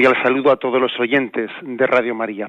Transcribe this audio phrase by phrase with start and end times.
[0.00, 2.48] Cordial saludo a todos los oyentes de Radio María.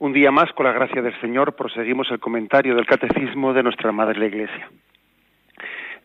[0.00, 3.90] Un día más, con la gracia del Señor, proseguimos el comentario del Catecismo de nuestra
[3.90, 4.68] Madre la Iglesia.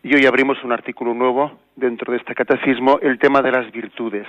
[0.03, 4.25] Y hoy abrimos un artículo nuevo dentro de este Catecismo, el tema de las virtudes.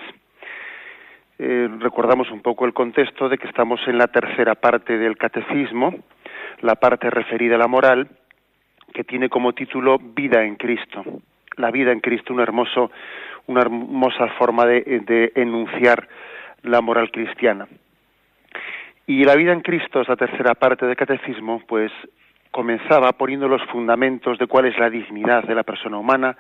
[1.39, 5.95] Eh, recordamos un poco el contexto de que estamos en la tercera parte del Catecismo,
[6.63, 8.09] la parte referida a la moral,
[8.93, 11.05] que tiene como título Vida en Cristo.
[11.59, 12.91] La vida en Cristo, un hermoso
[13.47, 16.09] una hermosa forma de, enunciar
[16.65, 17.69] la moral cristiana.
[19.07, 21.93] Y la vida en Cristo, esa tercera parte del catecismo, pues
[22.51, 26.37] comenzaba poniendo los fundamentos de cuál es la dignidad de la persona humana,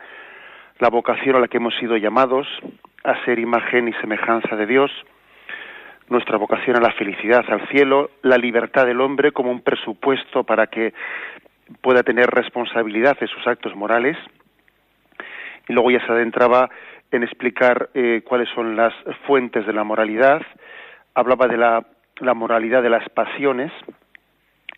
[0.78, 2.46] la vocación a la que hemos sido llamados,
[3.04, 4.90] a ser imagen y semejanza de Dios,
[6.08, 10.66] nuestra vocación a la felicidad, al cielo, la libertad del hombre como un presupuesto para
[10.66, 10.94] que
[11.80, 14.16] pueda tener responsabilidad de sus actos morales,
[15.68, 16.68] y luego ya se adentraba
[17.14, 18.92] en explicar eh, cuáles son las
[19.26, 20.42] fuentes de la moralidad,
[21.14, 21.86] hablaba de la,
[22.34, 23.70] moralidad de las pasiones,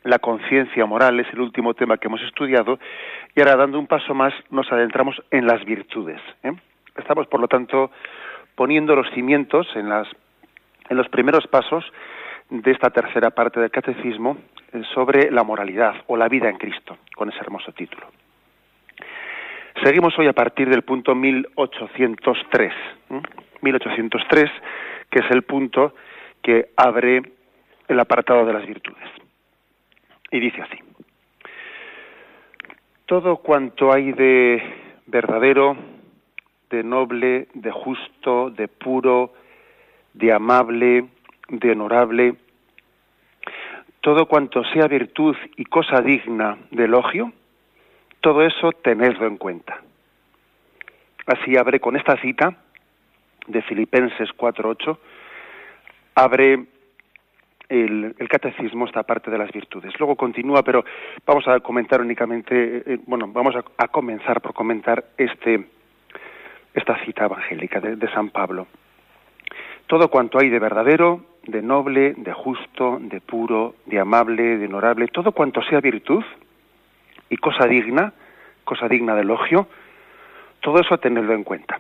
[0.05, 2.78] la conciencia moral es el último tema que hemos estudiado,
[3.34, 6.21] y ahora dando un paso más nos adentramos en las virtudes.
[6.43, 6.53] ¿eh?
[6.97, 7.91] Estamos, por lo tanto,
[8.55, 11.91] poniendo los cimientos en, los primeros pasos
[12.50, 14.37] de esta tercera parte del catecismo
[14.75, 18.06] eh, sobre la moralidad o la vida en Cristo, con ese hermoso título.
[19.82, 22.72] Seguimos hoy a partir del punto 1803.
[23.62, 24.50] 1803,
[25.10, 25.94] que es el punto
[26.42, 27.22] que abre
[27.88, 29.09] el apartado de las virtudes.
[30.31, 30.78] Y dice así.
[33.06, 34.62] Todo cuanto hay de
[35.06, 35.76] verdadero,
[36.70, 39.32] de noble, de justo, de puro,
[40.14, 41.06] de amable,
[41.48, 42.34] de honorable,
[44.00, 47.32] todo cuanto sea virtud y cosa digna de elogio,
[48.26, 49.81] todo eso tenedlo en cuenta.
[51.26, 52.56] Así abre con esta cita
[53.47, 54.98] de Filipenses 4.8,
[56.16, 56.64] abre
[57.69, 59.92] el, catecismo esta parte de las virtudes.
[60.00, 60.84] Luego continúa, pero
[61.25, 65.64] vamos a comentar únicamente, eh, eh, bueno, vamos a, comenzar por comentar este,
[66.75, 68.66] esta cita evangélica de San Pablo.
[69.87, 75.06] Todo cuanto hay de verdadero, de noble, de justo, de puro, de amable, de honorable,
[75.06, 76.25] todo cuanto sea virtud,
[77.31, 78.12] y cosa digna,
[78.64, 79.69] cosa digna de elogio,
[80.60, 81.78] todo eso tenerlo en cuenta.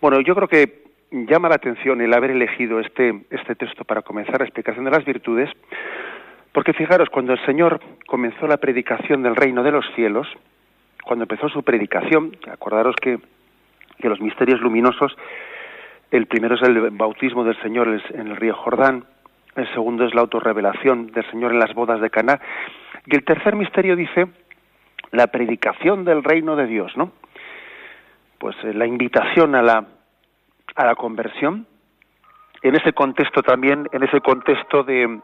[0.00, 4.40] Bueno, yo creo que llama la atención el haber elegido este, este texto para comenzar
[4.40, 5.50] la explicación de las virtudes,
[6.52, 10.26] porque fijaros, cuando el Señor comenzó la predicación del reino de los cielos,
[11.04, 13.18] cuando empezó su predicación, acordaros que,
[13.98, 15.16] que los misterios luminosos,
[16.10, 19.04] el primero es el bautismo del Señor en el río Jordán,
[19.58, 22.40] el segundo es la autorrevelación del Señor en las bodas de Caná,
[23.06, 24.26] y el tercer misterio dice
[25.12, 27.12] la predicación del reino de Dios, ¿no?
[28.38, 29.86] Pues eh, la invitación a la,
[30.74, 31.66] a la conversión,
[32.62, 35.20] en ese contexto también, en ese contexto de,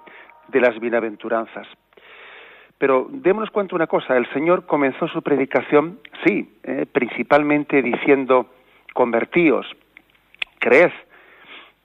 [0.48, 1.66] de las bienaventuranzas.
[2.78, 8.46] Pero démonos cuenta una cosa, el Señor comenzó su predicación, sí, eh, principalmente diciendo,
[8.92, 9.66] convertíos,
[10.58, 10.90] creed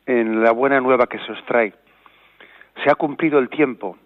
[0.06, 1.74] en la buena nueva que se os trae.
[2.84, 3.98] Se ha cumplido el tiempo.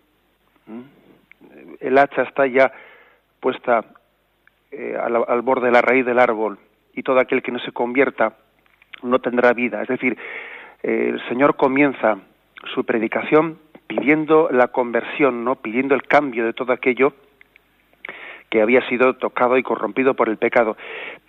[1.80, 2.72] El hacha está ya
[3.40, 3.84] puesta
[4.72, 6.58] eh, al, borde de la raíz del árbol
[6.94, 8.34] y todo aquel que no se convierta
[9.02, 9.82] no tendrá vida.
[9.82, 10.18] Es decir,
[10.82, 12.18] el Señor comienza
[12.74, 17.14] su predicación pidiendo la conversión, no pidiendo el cambio de todo aquello
[18.50, 20.78] que había sido tocado y corrompido por el pecado.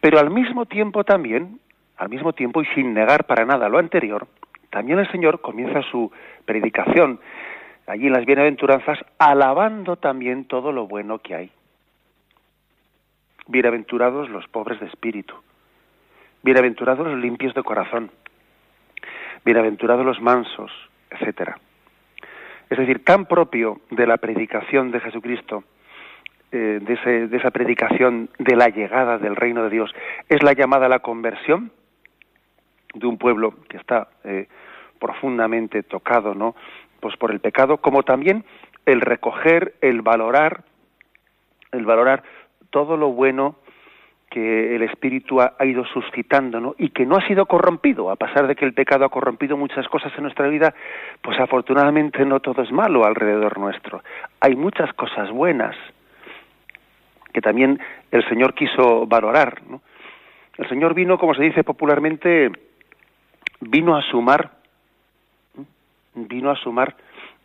[0.01, 1.59] Pero al mismo tiempo también,
[1.97, 4.27] al mismo tiempo y sin negar para nada lo anterior,
[4.75, 6.11] también el Señor comienza su
[6.45, 7.21] predicación
[7.87, 11.53] allí en las bienaventuranzas alabando también todo lo bueno que hay.
[13.47, 15.33] Bienaventurados los pobres de espíritu.
[16.43, 18.11] Bienaventurados los limpios de corazón.
[19.45, 20.73] Bienaventurados los mansos,
[21.09, 21.57] etcétera.
[22.69, 25.63] Es decir, tan propio de la predicación de Jesucristo,
[26.51, 29.95] eh, de, esa predicación de la llegada del reino de Dios,
[30.29, 31.71] es la llamada a la conversión
[32.95, 34.49] de un pueblo que está eh,
[34.99, 36.55] profundamente tocado, ¿no?
[37.01, 38.45] Pues por el pecado, como también
[38.87, 40.65] el recoger, el valorar,
[41.73, 42.23] el valorar
[42.71, 43.57] todo lo bueno
[44.31, 46.75] que el espíritu ha, ido suscitando, ¿no?
[46.77, 49.87] Y que no ha sido corrompido, a pesar de que el pecado ha corrompido muchas
[49.87, 50.75] cosas en nuestra vida,
[51.23, 54.03] pues afortunadamente no todo es malo alrededor nuestro.
[54.41, 55.77] Hay muchas cosas buenas
[57.33, 57.79] que también
[58.11, 59.63] el Señor quiso valorar.
[60.59, 62.51] El Señor vino, como se dice popularmente,
[63.69, 64.51] vino a sumar,
[66.15, 66.97] vino a sumar,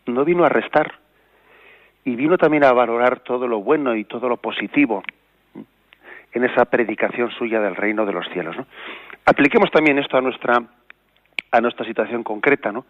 [0.06, 1.00] no vino a restar,
[2.06, 5.04] y vino también a valorar todo lo bueno y todo lo positivo
[6.31, 8.56] en esa predicación suya del reino de los cielos.
[8.57, 8.66] ¿no?
[9.25, 10.62] Apliquemos también esto a nuestra
[11.51, 12.86] a nuestra situación concreta, ¿no?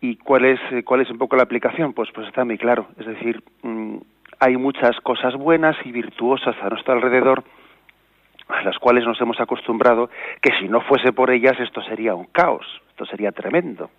[0.00, 1.92] ¿Y cuál es cuál es un poco la aplicación?
[1.92, 3.96] Pues pues está muy claro, es decir, mm,
[4.38, 7.42] hay muchas cosas buenas y virtuosas a nuestro alrededor
[8.52, 10.10] a las cuales nos hemos acostumbrado,
[10.40, 13.90] que si no fuese por ellas esto sería un caos, esto sería tremendo.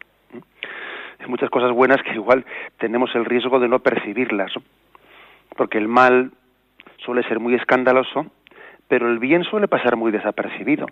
[1.20, 2.46] Hay muchas cosas buenas que igual
[2.78, 4.52] tenemos el riesgo de no percibirlas,
[5.56, 6.32] porque el mal
[6.98, 8.26] suele ser muy escandaloso,
[8.88, 10.88] pero el bien suele pasar muy desapercibido.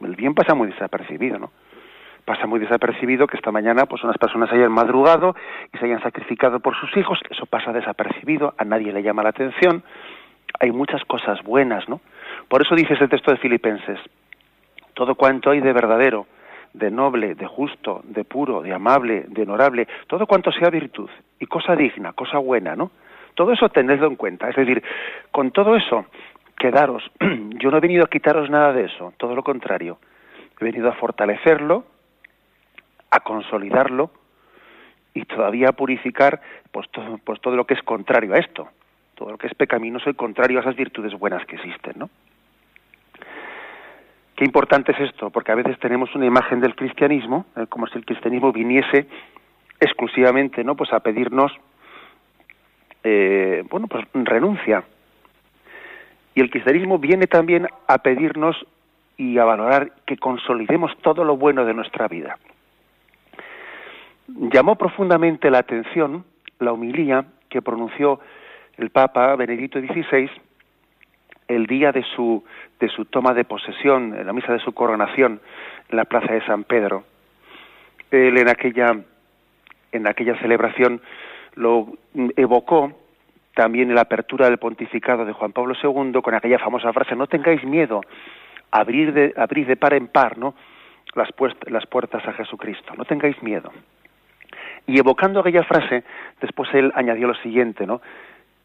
[0.00, 1.50] El bien pasa muy desapercibido, ¿no?
[2.24, 5.34] Pasa muy desapercibido que esta mañana pues unas personas hayan madrugado
[5.72, 9.30] y se hayan sacrificado por sus hijos, eso pasa desapercibido, a nadie le llama la
[9.30, 9.82] atención,
[10.60, 12.00] hay muchas cosas buenas, ¿no?
[12.48, 13.98] Por eso dice ese texto de Filipenses,
[14.94, 16.26] todo cuanto hay de verdadero,
[16.72, 21.46] de noble, de justo, de puro, de amable, de honorable, todo cuanto sea virtud y
[21.46, 22.90] cosa digna, cosa buena, ¿no?
[23.34, 24.48] Todo eso tenedlo en cuenta.
[24.48, 24.82] Es decir,
[25.30, 26.06] con todo eso,
[26.58, 27.02] quedaros.
[27.58, 29.98] Yo no he venido a quitaros nada de eso, todo lo contrario.
[30.60, 31.84] He venido a fortalecerlo,
[33.10, 34.10] a consolidarlo
[35.14, 36.40] y todavía a purificar
[36.70, 38.68] pues todo, pues todo lo que es contrario a esto
[39.14, 42.10] todo lo que es pecaminoso y contrario a esas virtudes buenas que existen, ¿no?
[44.36, 47.98] Qué importante es esto, porque a veces tenemos una imagen del cristianismo, eh, como si
[47.98, 49.06] el cristianismo viniese
[49.78, 50.74] exclusivamente, ¿no?
[50.74, 51.52] Pues a pedirnos,
[53.04, 54.84] eh, bueno, pues renuncia.
[56.34, 58.56] Y el cristianismo viene también a pedirnos
[59.16, 62.38] y a valorar que consolidemos todo lo bueno de nuestra vida.
[64.26, 66.24] Llamó profundamente la atención
[66.58, 68.20] la humilía que pronunció
[68.76, 70.30] el Papa Benedicto XVI,
[71.48, 72.44] el día de su,
[72.80, 75.40] de su toma de posesión, en la misa de su coronación,
[75.88, 77.04] en la plaza de San Pedro.
[78.10, 78.96] Él en aquella,
[79.92, 81.00] en aquella celebración
[81.54, 81.88] lo
[82.36, 82.92] evocó
[83.54, 87.26] también en la apertura del pontificado de Juan Pablo II con aquella famosa frase, no
[87.26, 88.00] tengáis miedo,
[88.70, 90.54] abrir de, abrir de par en par ¿no?
[91.14, 91.28] las,
[91.66, 93.70] las puertas a Jesucristo, no tengáis miedo.
[94.86, 96.02] Y evocando aquella frase,
[96.40, 98.00] después él añadió lo siguiente, ¿no?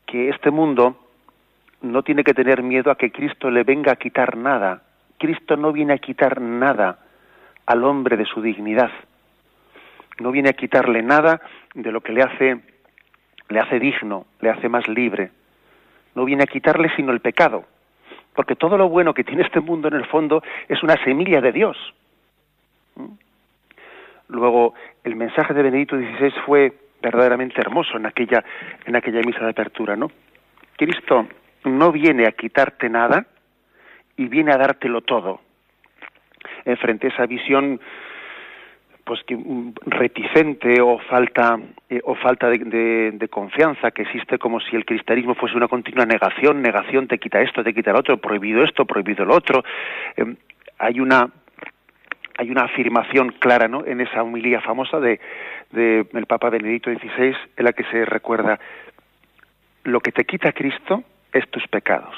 [0.07, 0.97] Que este mundo
[1.81, 4.81] no tiene que tener miedo a que Cristo le venga a quitar nada.
[5.19, 6.99] Cristo no viene a quitar nada
[7.67, 8.89] al hombre de su dignidad.
[10.19, 11.41] No viene a quitarle nada
[11.75, 12.59] de lo que le hace
[13.49, 15.31] le hace digno, le hace más libre.
[16.15, 17.65] No viene a quitarle sino el pecado,
[18.33, 21.51] porque todo lo bueno que tiene este mundo en el fondo es una semilla de
[21.51, 21.77] Dios.
[22.95, 23.13] ¿Mm?
[24.29, 28.43] Luego, el mensaje de Benedicto XVI fue verdaderamente hermoso en aquella,
[28.85, 30.11] en aquella misa de apertura, ¿no?
[30.75, 31.27] Cristo
[31.65, 33.25] no viene a quitarte nada
[34.15, 35.41] y viene a dártelo todo.
[36.65, 37.79] En frente a esa visión
[39.07, 41.57] pues que mm, reticente o falta
[41.89, 46.61] eh, o falta de, confianza que existe como si el cristianismo fuese una continua negación
[46.61, 49.63] negación te quita esto te quita lo otro prohibido esto prohibido lo otro
[50.17, 50.35] em,
[50.77, 51.29] hay una
[52.37, 53.85] hay una afirmación clara ¿no?
[53.85, 55.19] en esa humilía famosa de,
[55.71, 58.59] del Papa Benedicto XVI en la que se recuerda
[59.83, 62.15] lo que te quita Cristo es tus pecados.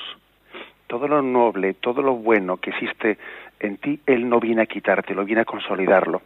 [0.88, 3.18] Todo lo noble, todo lo bueno que existe
[3.60, 6.22] en ti, Él no viene a quitarte, lo viene a consolidarlo.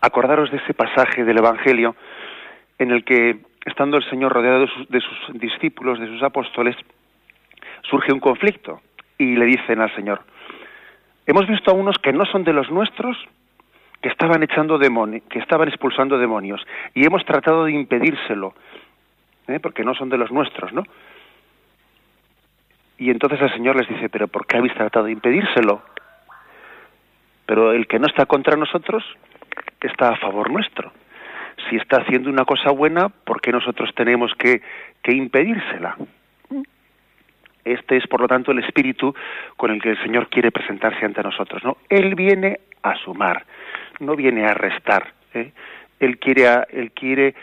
[0.00, 1.94] Acordaros de ese pasaje del Evangelio
[2.78, 6.76] en el que, estando el Señor rodeado de de sus discípulos, de sus apóstoles,
[7.82, 8.80] surge un conflicto
[9.18, 10.22] y le dicen al Señor,
[11.28, 13.14] Hemos visto a unos que no son de los nuestros,
[14.00, 18.54] que estaban echando demonios, que estaban expulsando demonios, y hemos tratado de impedírselo,
[19.46, 19.60] ¿eh?
[19.60, 20.84] porque no son de los nuestros, ¿no?
[22.96, 25.82] Y entonces el Señor les dice, pero ¿por qué habéis tratado de impedírselo?
[27.44, 29.04] Pero el que no está contra nosotros
[29.82, 30.92] está a favor nuestro.
[31.68, 34.62] Si está haciendo una cosa buena, ¿por qué nosotros tenemos que,
[35.02, 35.94] que impedírsela?
[37.72, 39.14] Este es, por lo tanto, el espíritu
[39.56, 41.62] con el que el Señor quiere presentarse ante nosotros.
[41.64, 41.76] ¿no?
[41.88, 43.44] Él viene a sumar,
[44.00, 45.12] no viene a restar.
[45.34, 45.52] ¿eh?
[46.00, 47.34] Él quiere, él quiere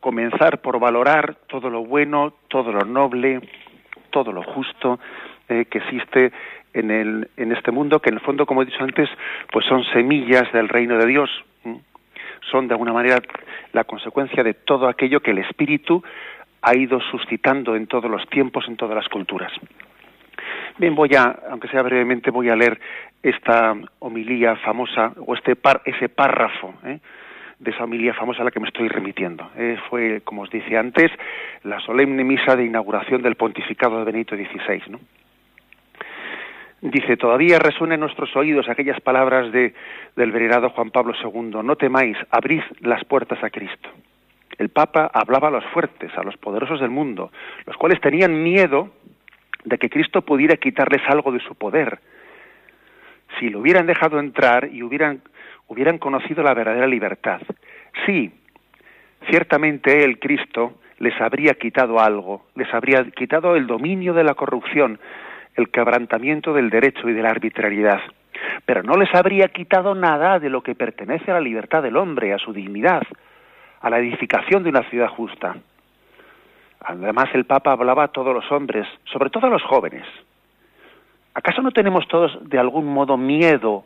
[0.00, 3.40] comenzar por valorar todo lo bueno, todo lo noble,
[4.10, 5.00] todo lo justo
[5.48, 6.32] eh, que existe
[6.72, 9.08] en, el, en este mundo que en el fondo, como he dicho antes,
[9.52, 11.30] pues son semillas del reino de Dios.
[12.50, 13.20] Son de alguna manera
[13.72, 16.02] la consecuencia de todo aquello que el Espíritu
[16.64, 19.52] ha ido suscitando en todos los tiempos, en todas las culturas.
[20.78, 22.80] Bien, voy a, aunque sea brevemente, voy a leer
[23.22, 26.98] esta homilía famosa, o este par, ese párrafo ¿eh?
[27.58, 29.50] de esa homilía famosa a la que me estoy remitiendo.
[29.56, 31.12] Eh, fue, como os dije antes,
[31.64, 34.98] la solemne misa de inauguración del pontificado de Benito XVI.
[36.80, 39.74] Dice, todavía resuenan en nuestros oídos aquellas palabras de,
[40.16, 43.90] del venerado Juan Pablo II, no temáis, abrid las puertas a Cristo.
[44.58, 47.32] El Papa hablaba a los fuertes, a los poderosos del mundo,
[47.66, 48.90] los cuales tenían miedo
[49.64, 51.98] de que Cristo pudiera quitarles algo de su poder.
[53.38, 55.22] Si lo hubieran dejado entrar y hubieran,
[55.98, 57.40] conocido la verdadera libertad.
[58.06, 58.32] Sí,
[59.28, 65.00] ciertamente el Cristo, les habría quitado algo, les habría quitado el dominio de la corrupción,
[65.56, 68.00] el quebrantamiento del derecho y de la arbitrariedad.
[68.66, 72.32] Pero no les habría quitado nada de lo que pertenece a la libertad del hombre,
[72.32, 73.02] a su dignidad,
[73.84, 75.56] a la edificación de una ciudad justa.
[76.80, 80.06] Además, el Papa hablaba a todos los hombres, sobre todo a los jóvenes.
[81.34, 83.84] ¿Acaso no tenemos todos de algún modo miedo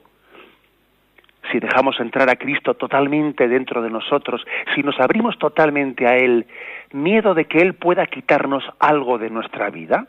[1.51, 6.47] si dejamos entrar a Cristo totalmente dentro de nosotros, si nos abrimos totalmente a Él,
[6.93, 10.07] miedo de que Él pueda quitarnos algo de nuestra vida?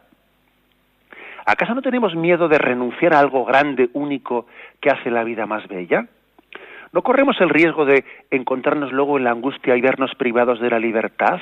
[1.47, 4.45] ¿Acaso no tenemos miedo de renunciar a algo grande, único,
[4.79, 6.05] que hace la vida más bella?
[6.91, 10.79] ¿No corremos el riesgo de encontrarnos luego en la angustia y vernos privados de la
[10.79, 11.39] libertad?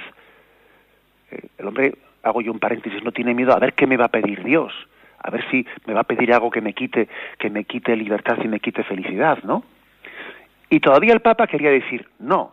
[1.31, 4.05] Eh, el hombre, hago yo un paréntesis, no tiene miedo a ver qué me va
[4.05, 4.73] a pedir Dios,
[5.19, 7.07] a ver si me va a pedir algo que me quite,
[7.39, 9.63] que me quite libertad y me quite felicidad, ¿no?
[10.69, 12.51] Y todavía el Papa quería decir, no,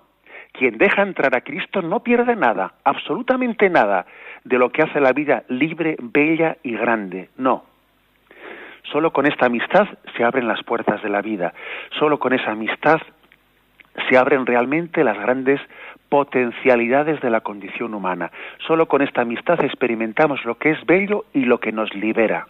[0.53, 4.07] quien deja entrar a Cristo no pierde nada, absolutamente nada,
[4.45, 7.29] de lo que hace la vida libre, bella y grande.
[7.37, 7.65] No.
[8.91, 9.87] Solo con esta amistad
[10.17, 11.53] se abren las puertas de la vida.
[11.99, 13.01] Solo con esa amistad
[14.09, 15.61] se abren realmente las grandes
[16.09, 18.31] potencialidades de la condición humana.
[18.67, 22.47] Solo con esta amistad experimentamos lo que es bello y lo que nos libera.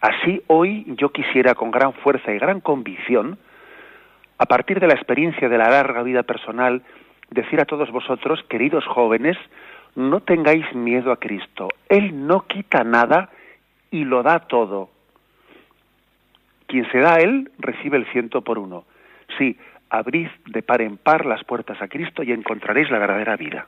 [0.00, 3.38] Así hoy yo quisiera con gran fuerza y gran convicción,
[4.38, 6.82] a partir de la experiencia de la larga vida personal,
[7.30, 9.36] decir a todos vosotros, queridos jóvenes,
[9.94, 11.68] no tengáis miedo a Cristo.
[11.88, 13.30] Él no quita nada
[13.92, 14.90] y lo da todo.
[16.72, 18.86] Quien se da a Él recibe el ciento por uno.
[19.36, 19.58] Sí,
[19.90, 23.66] abrid de par en par las puertas a Cristo y encontraréis la verdadera vida.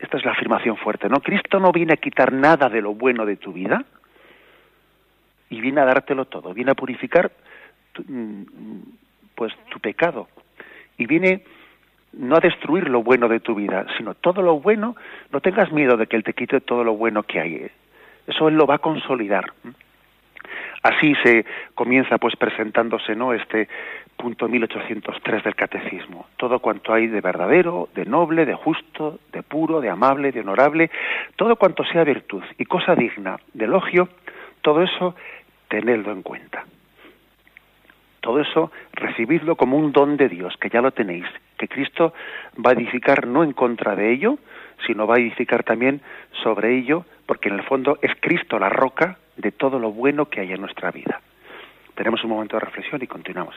[0.00, 1.20] Esta es la afirmación fuerte, ¿no?
[1.20, 3.84] Cristo no viene a quitar nada de lo bueno de tu vida
[5.48, 7.30] y viene a dártelo todo, viene a purificar
[7.92, 8.46] tu, mm,
[9.36, 10.26] pues tu pecado
[10.98, 11.44] y viene
[12.14, 14.96] no a destruir lo bueno de tu vida, sino todo lo bueno,
[15.30, 17.70] no tengas miedo de que Él te quite todo lo bueno que hay.
[18.26, 19.52] Eso Él lo va a consolidar.
[20.86, 23.68] Así se comienza pues presentándose no este
[24.16, 26.26] punto 1803 del catecismo.
[26.36, 30.88] Todo cuanto hay de verdadero, de noble, de justo, de puro, de amable, de honorable,
[31.34, 34.08] todo cuanto sea virtud y cosa digna de elogio,
[34.62, 35.16] todo eso
[35.66, 36.64] tenedlo en cuenta.
[38.20, 41.26] Todo eso recibidlo como un don de Dios, que ya lo tenéis,
[41.58, 42.14] que Cristo
[42.64, 44.38] va a edificar no en contra de ello,
[44.86, 46.00] sino va a edificar también
[46.44, 50.40] sobre ello, porque en el fondo es Cristo la roca de todo lo bueno que
[50.40, 51.20] hay en nuestra vida.
[51.94, 53.54] Tenemos un momento de reflexión y continuamos.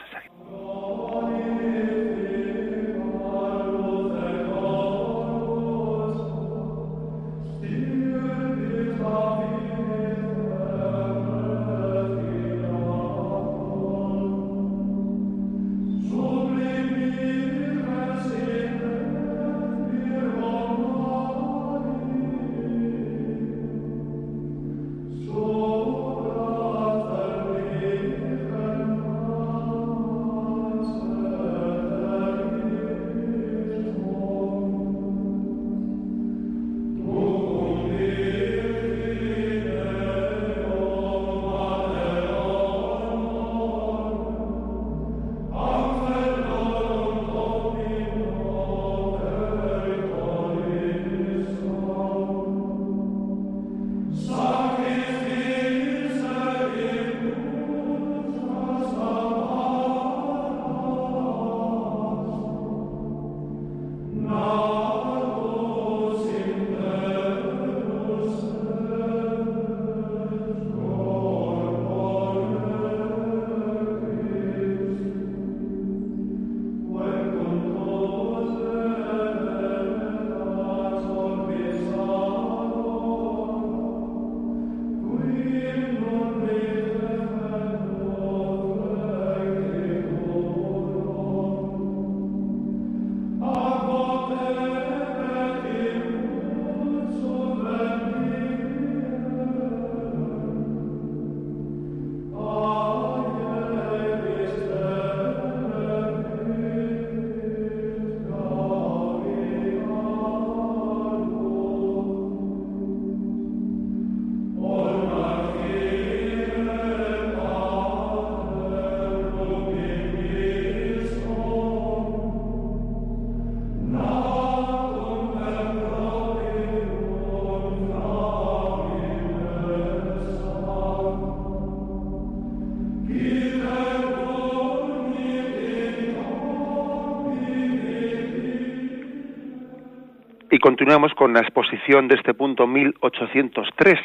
[140.70, 143.98] Continuamos con la exposición de este punto 1803,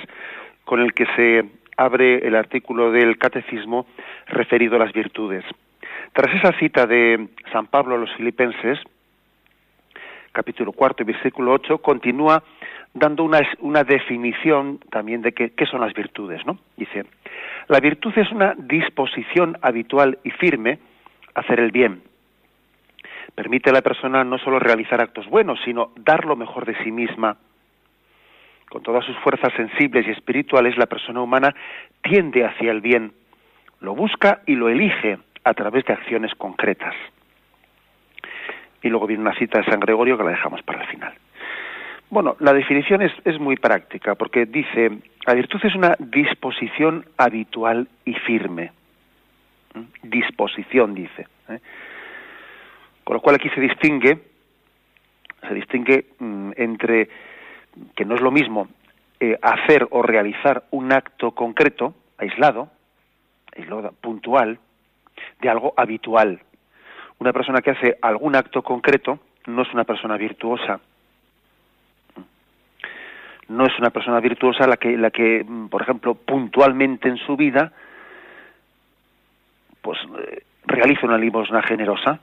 [0.64, 1.46] con el que se
[1.78, 3.86] abre el artículo del Catecismo
[4.26, 5.46] referido a las virtudes.
[6.14, 8.80] Tras esa cita de San Pablo a los filipenses,
[10.32, 12.42] capítulo cuarto y versículo 8, continúa
[12.96, 16.58] dando una, una definición también de qué, qué son las virtudes, ¿no?
[16.78, 17.06] Dice,
[17.68, 20.80] la virtud es una disposición habitual y firme
[21.36, 22.02] a hacer el bien.
[23.36, 26.92] Permite a la persona no solo realizar actos buenos, sino dar lo mejor de sí
[26.92, 27.38] misma.
[28.70, 31.54] Con todas sus fuerzas sensibles y espirituales, la persona humana
[32.02, 33.12] tiende hacia el bien,
[33.82, 36.96] lo busca y lo elige a través de acciones concretas.
[38.82, 41.14] Y luego viene una cita de San Gregorio que la dejamos para el final.
[42.10, 47.88] Bueno, la definición es, es muy práctica porque dice, la virtud es una disposición habitual
[48.06, 48.72] y firme.
[49.74, 50.08] ¿Mm?
[50.10, 51.28] Disposición, dice.
[51.50, 51.60] ¿eh?
[53.06, 54.20] Con lo cual aquí se distingue,
[55.48, 57.08] se distingue mm, entre
[57.96, 58.68] que no es lo mismo
[59.22, 62.70] eh, hacer o realizar un acto concreto, aislado,
[63.56, 64.60] aislado, puntual,
[65.40, 66.42] de algo habitual.
[67.20, 70.82] Una persona que hace algún acto concreto no es una persona virtuosa
[73.48, 77.72] no es una persona virtuosa la que, mm, por ejemplo, puntualmente en su vida,
[79.82, 82.20] pues eh, realiza una limosna generosa.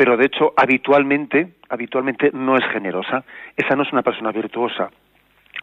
[0.00, 3.22] Pero de hecho, habitualmente, habitualmente no es generosa.
[3.54, 4.88] Esa no es una persona virtuosa.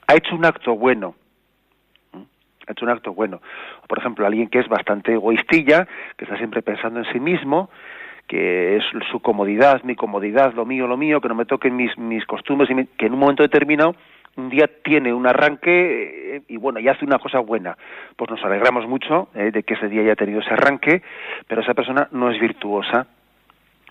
[0.06, 1.16] Ha hecho un acto bueno.
[2.14, 3.42] Ha hecho un acto bueno.
[3.88, 7.72] Por ejemplo, alguien que es bastante egoístilla, que está siempre pensando en sí mismo,
[8.28, 12.26] que es su comodidad, mi comodidad, lo mío, lo mío, que no me toquen mis,
[12.28, 13.96] costumbres, y que en un momento determinado
[14.36, 17.76] un día tiene un arranque eh, y bueno, y hace una cosa buena.
[18.16, 21.02] Pues nos alegramos mucho eh, de que ese día haya tenido ese arranque,
[21.48, 23.08] pero esa persona no es virtuosa,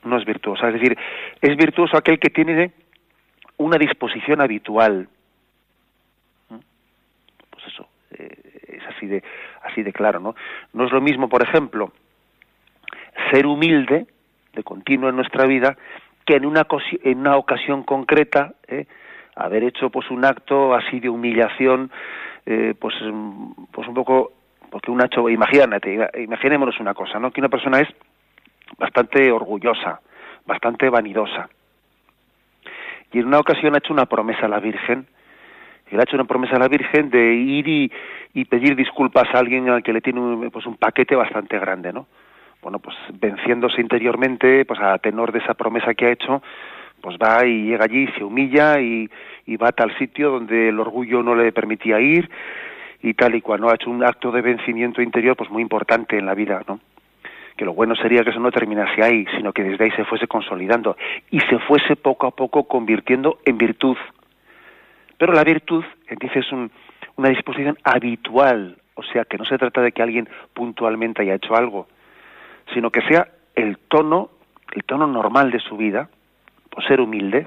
[0.07, 0.69] no es virtuosa.
[0.69, 0.97] Es decir,
[1.41, 2.73] es virtuoso aquel que tiene
[3.59, 5.09] una disposición habitual.
[6.51, 6.57] ¿Mm?
[7.51, 8.37] Pues eso, eh,
[8.69, 9.23] es así de,
[9.63, 10.35] así de claro, ¿no?
[10.73, 11.93] No es lo mismo, por ejemplo,
[13.31, 14.07] ser humilde,
[14.57, 15.77] de continuo en nuestra vida
[16.25, 16.67] que en una,
[17.05, 18.87] en una ocasión concreta ¿eh?
[19.37, 21.91] haber hecho pues un acto así de humillación
[22.45, 22.95] eh, pues
[23.71, 24.33] pues un poco
[24.71, 27.89] porque un hecho imagínate imaginémonos una cosa no que una persona es
[28.79, 30.01] bastante orgullosa
[30.47, 31.49] bastante vanidosa
[33.13, 35.07] y en una ocasión ha hecho una promesa a la Virgen
[35.91, 37.93] él ha hecho una promesa a la Virgen de ir y,
[38.35, 41.93] y pedir disculpas a alguien al que le tiene un, pues un paquete bastante grande,
[41.93, 42.07] ¿no?
[42.67, 46.43] bueno, pues venciéndose interiormente, pues a tenor de esa promesa que ha hecho,
[47.01, 49.09] pues va y llega allí, se humilla y,
[49.57, 52.29] va a tal sitio donde el orgullo no le permitía ir
[53.05, 53.69] y tal y cual, ¿no?
[53.69, 56.81] Ha hecho un acto de vencimiento interior pues muy importante en la vida, ¿no?
[57.57, 60.27] Que lo bueno sería que eso no terminase ahí, sino que desde ahí se fuese
[60.27, 60.97] consolidando
[61.31, 63.97] y se fuese poco a poco convirtiendo en virtud.
[65.19, 65.85] Pero la virtud,
[66.21, 71.23] dice, es una disposición habitual, o sea, que no se trata de que alguien puntualmente
[71.23, 71.89] haya hecho algo,
[72.75, 74.31] sino que sea el tono,
[74.73, 76.11] el tono normal de su vida,
[76.87, 77.47] ser humilde,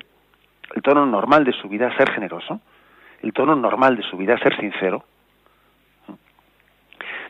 [0.76, 2.62] el tono normal de su vida, ser generoso,
[3.22, 5.04] el tono normal de su vida, ser sincero.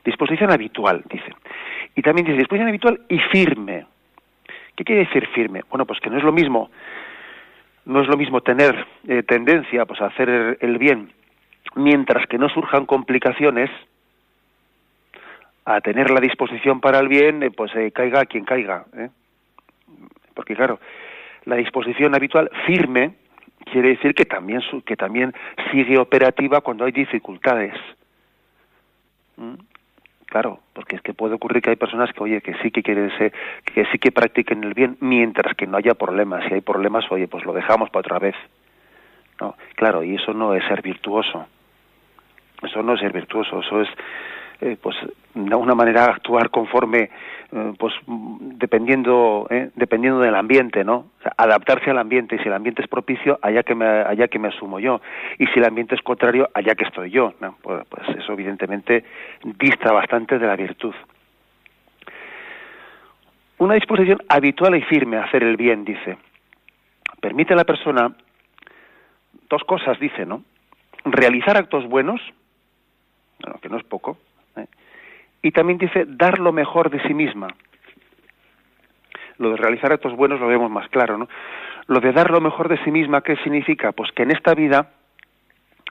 [0.05, 1.33] Disposición habitual, dice.
[1.95, 3.85] Y también dice disposición habitual y firme.
[4.75, 5.63] ¿Qué quiere decir firme?
[5.69, 6.69] Bueno, pues que no es lo mismo,
[7.85, 11.11] no es lo mismo tener eh, tendencia pues, a hacer el bien
[11.75, 13.69] mientras que no surjan complicaciones,
[15.65, 18.85] a tener la disposición para el bien, eh, pues eh, caiga quien caiga.
[18.97, 19.09] ¿eh?
[20.33, 20.79] Porque claro,
[21.45, 23.13] la disposición habitual firme
[23.71, 25.33] quiere decir que también que también
[25.71, 27.73] sigue operativa cuando hay dificultades.
[29.37, 29.55] ¿Mm?
[30.29, 33.09] Claro, porque es que puede ocurrir que hay personas que oye que sí que quieren
[33.17, 33.33] ser,
[33.65, 36.45] que sí que practiquen el bien mientras que no haya problemas.
[36.47, 38.35] Si hay problemas, oye, pues lo dejamos para otra vez.
[39.41, 41.47] No, claro, y eso no es ser virtuoso.
[42.61, 43.89] Eso no es ser virtuoso, eso es
[44.61, 44.95] eh, pues
[45.33, 47.09] de manera actuar conforme
[47.51, 52.81] eh, pues dependiendo eh, dependiendo del ambiente no adaptarse al ambiente y si el ambiente
[52.81, 54.99] es propicio allá que me allá que me asumo yo.
[55.37, 59.05] Y si el ambiente es contrario allá que estoy yo pues, pues eso evidentemente
[59.43, 60.93] dista bastante de la virtud.
[63.59, 66.17] Una disposición habitual y firme a hacer el bien dice.
[67.21, 68.13] Permite a la persona
[69.49, 70.43] dos cosas dice no
[71.05, 72.19] realizar actos buenos
[73.61, 74.17] que no es poco
[75.41, 77.47] y también dice dar lo mejor de sí misma.
[79.37, 81.29] Lo de realizar actos buenos lo vemos más claro, ¿no?
[81.87, 83.93] Lo de dar lo mejor de sí misma, ¿qué significa?
[83.93, 84.91] Pues que en esta vida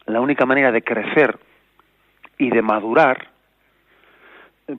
[0.07, 1.39] la única manera de crecer
[2.39, 3.29] y de madurar,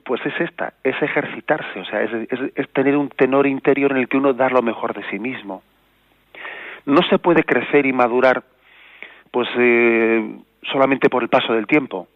[0.04, 4.08] pues es esta, es ejercitarse, o sea, es, es, tener un tenor interior en el
[4.08, 5.62] que uno da lo mejor de sí mismo.
[6.86, 8.42] No se puede crecer y madurar
[9.30, 12.08] pues eh, solamente por el paso del tiempo.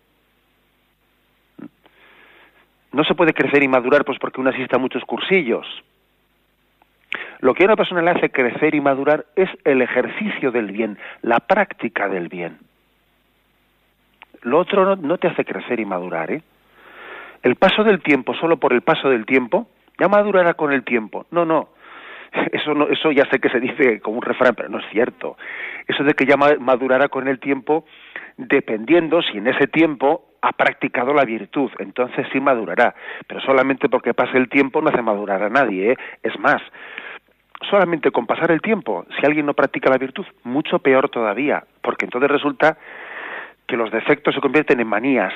[2.94, 5.66] No se puede crecer y madurar pues porque uno asista a muchos cursillos.
[7.40, 10.96] Lo que a una persona le hace crecer y madurar es el ejercicio del bien,
[11.20, 12.58] la práctica del bien.
[14.42, 16.42] Lo otro no, te hace crecer y madurar, ¿eh?
[17.42, 21.26] El paso del tiempo, solo por el paso del tiempo, ya madurará con el tiempo.
[21.32, 21.70] No, no.
[22.52, 25.36] Eso, no, eso ya sé que se dice como un refrán, pero no es cierto.
[25.88, 27.86] Eso de que ya madurará con el tiempo,
[28.36, 32.94] dependiendo si en ese tiempo ha practicado la virtud, entonces sí madurará.
[33.26, 35.92] Pero solamente porque pase el tiempo no hace madurar a nadie.
[35.92, 35.96] ¿eh?
[36.22, 36.60] Es más,
[37.70, 42.04] solamente con pasar el tiempo, si alguien no practica la virtud, mucho peor todavía, porque
[42.04, 42.76] entonces resulta
[43.66, 45.32] que los defectos se convierten en manías.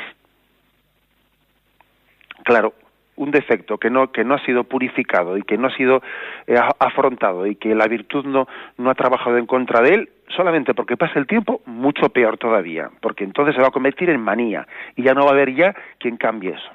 [2.45, 2.75] Claro,
[3.19, 6.03] un defecto que no que no ha sido purificado y que no ha sido
[6.47, 10.75] eh, afrontado y que la virtud no no ha trabajado en contra de él solamente
[10.75, 14.67] porque pasa el tiempo mucho peor todavía porque entonces se va a convertir en manía
[14.97, 16.71] y ya no va a haber ya quien cambie eso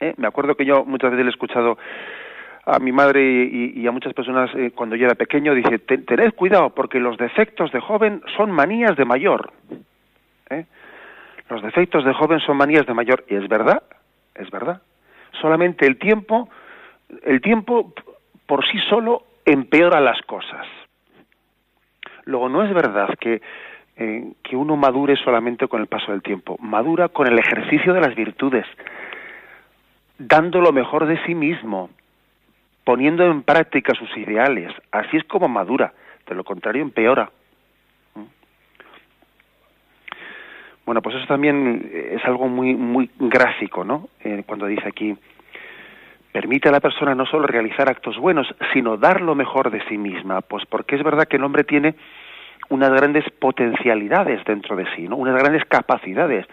[0.00, 0.14] ¿Eh?
[0.16, 1.78] me acuerdo que yo muchas veces le he escuchado
[2.64, 6.70] a mi madre y, a muchas personas eh, cuando yo era pequeño dice tened cuidado
[6.70, 9.52] porque los defectos de joven son manías de mayor.
[11.48, 13.24] Los defectos de joven son manías de mayor.
[13.28, 13.82] Y es verdad,
[14.34, 14.80] es verdad.
[15.40, 16.48] Solamente el tiempo,
[17.24, 17.92] el tiempo
[18.46, 20.66] por sí solo empeora las cosas.
[22.24, 23.40] Luego, no es verdad que,
[23.96, 26.56] eh, que uno madure solamente con el paso del tiempo.
[26.60, 28.66] Madura con el ejercicio de las virtudes,
[30.18, 31.90] dando lo mejor de sí mismo,
[32.84, 34.72] poniendo en práctica sus ideales.
[34.90, 35.92] Así es como madura.
[36.26, 37.30] De lo contrario, empeora.
[40.84, 44.08] Bueno, pues eso también es algo muy muy gráfico, ¿no?
[44.24, 45.16] Eh, cuando dice aquí
[46.32, 49.98] permite a la persona no solo realizar actos buenos, sino dar lo mejor de sí
[49.98, 51.94] misma, pues porque es verdad que el hombre tiene
[52.70, 55.16] unas grandes potencialidades dentro de sí, ¿no?
[55.16, 56.46] Unas grandes capacidades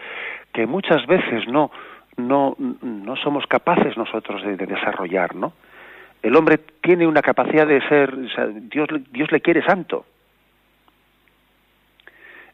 [0.54, 1.72] que muchas veces no
[2.18, 5.54] no no somos capaces nosotros de, desarrollar, ¿no?
[6.22, 8.14] El hombre tiene una capacidad de ser,
[8.70, 10.06] Dios Dios le quiere santo,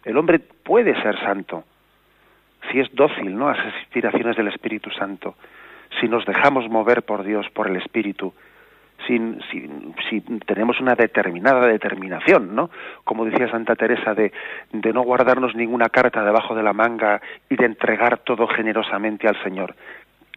[0.06, 1.64] el hombre puede ser santo
[2.72, 3.50] si es dócil ¿no?
[3.50, 5.36] a las inspiraciones del Espíritu Santo,
[6.00, 8.34] si nos dejamos mover por Dios, por el Espíritu,
[9.06, 9.20] si,
[10.10, 12.70] si, tenemos una determinada determinación, ¿no?
[13.04, 14.32] Como decía Santa Teresa, de,
[14.72, 19.42] de no guardarnos ninguna carta debajo de la manga y de entregar todo generosamente al
[19.44, 19.76] Señor.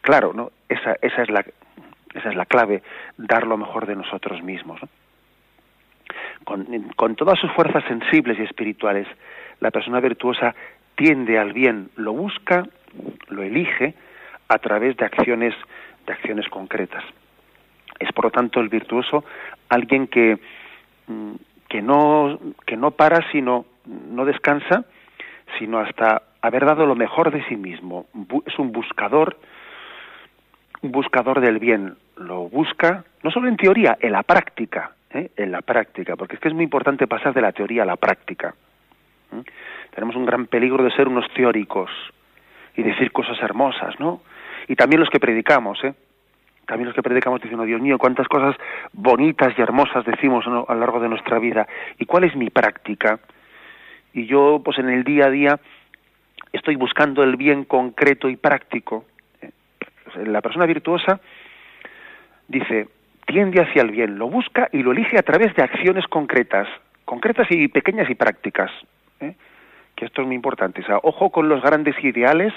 [0.02, 0.50] Claro, ¿no?
[0.68, 1.44] Esa, esa, es, la,
[2.14, 2.82] esa es la clave,
[3.16, 4.80] dar lo mejor de nosotros mismos.
[6.44, 9.06] Con, con todas sus fuerzas sensibles y espirituales,
[9.60, 10.54] la persona virtuosa
[10.94, 12.64] tiende al bien, lo busca,
[13.28, 13.94] lo elige
[14.48, 15.54] a través de acciones,
[16.06, 17.04] de acciones concretas.
[17.98, 19.24] Es por lo tanto el virtuoso
[19.68, 20.38] alguien que,
[21.06, 21.32] mm,
[21.68, 24.84] que no, que no para sino no descansa,
[25.58, 28.06] sino hasta haber dado lo mejor de sí mismo.
[28.46, 29.38] Es un buscador,
[30.82, 31.96] un buscador del bien.
[32.16, 35.30] Lo busca no solo en teoría, en la práctica, ¿eh?
[35.36, 37.96] en la práctica, porque es que es muy importante pasar de la teoría a la
[37.96, 38.54] práctica.
[39.30, 39.40] ¿Mm?
[39.94, 41.90] Tenemos un gran peligro de ser unos teóricos
[42.76, 44.22] y decir cosas hermosas, ¿no?
[44.68, 45.94] Y también los que predicamos, ¿eh?
[46.66, 48.54] También los que predicamos diciendo, Dios mío, cuántas cosas
[48.92, 51.66] bonitas y hermosas decimos a lo largo de nuestra vida.
[51.98, 53.18] ¿Y cuál es mi práctica?
[54.12, 55.58] Y yo, pues en el día a día,
[56.52, 59.06] estoy buscando el bien concreto y práctico.
[59.40, 59.50] ¿eh?
[60.26, 61.20] La persona virtuosa
[62.48, 62.88] dice,
[63.26, 66.68] tiende hacia el bien, lo busca y lo elige a través de acciones concretas,
[67.06, 68.97] concretas y pequeñas y prácticas ¿eh?
[69.98, 70.80] Que esto es muy importante.
[70.82, 72.54] O sea, ojo con los grandes ideales,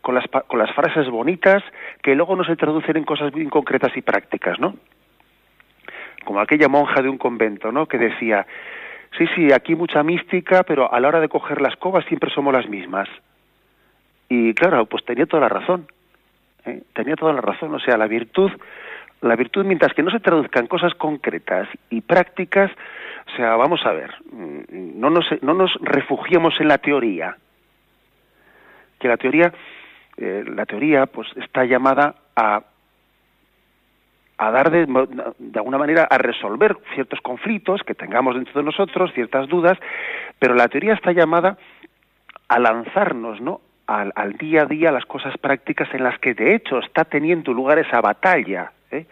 [0.00, 1.62] con las, con las frases bonitas,
[2.02, 4.74] que luego no se traducen en cosas bien concretas y prácticas, ¿no?
[6.24, 7.84] Como aquella monja de un convento, ¿no?
[7.84, 8.46] Que decía,
[9.18, 12.54] sí, sí, aquí mucha mística, pero a la hora de coger las cobas siempre somos
[12.54, 13.08] las mismas.
[14.30, 15.86] Y claro, pues tenía toda la razón.
[16.64, 16.80] ¿eh?
[16.94, 17.74] Tenía toda la razón.
[17.74, 18.50] O sea, la virtud,
[19.22, 22.70] la virtud, mientras que no se traduzcan cosas concretas y prácticas,
[23.32, 27.36] o sea, vamos a ver, mm, no nos, no nos refugiemos en la teoría,
[28.98, 29.52] que la teoría,
[30.16, 32.62] eh, la teoría pues está llamada a,
[34.38, 34.86] a dar de,
[35.38, 39.78] de alguna manera a resolver ciertos conflictos que tengamos dentro de nosotros, ciertas dudas,
[40.38, 41.58] pero la teoría está llamada
[42.48, 43.60] a lanzarnos, ¿no?
[43.86, 47.52] Al, al día a día las cosas prácticas en las que de hecho está teniendo
[47.52, 48.72] lugar esa batalla.
[48.90, 49.06] ¿Eh?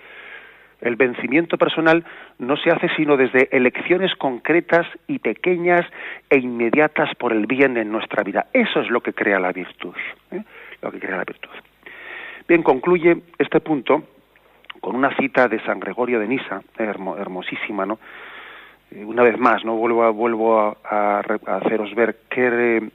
[0.81, 2.05] El vencimiento personal
[2.39, 5.85] no se hace sino desde elecciones concretas y pequeñas
[6.31, 8.47] e inmediatas por el bien en nuestra vida.
[8.53, 9.95] Eso es lo que crea la virtud.
[10.31, 10.43] ¿eh?
[10.81, 11.51] Lo que crea la virtud.
[12.47, 14.05] Bien, concluye este punto
[14.81, 17.99] con una cita de San Gregorio de Nisa, hermosísima, ¿no?
[18.91, 22.91] una vez más, no vuelvo a, vuelvo a, haceros ver qué